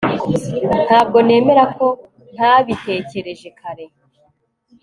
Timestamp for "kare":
3.59-3.85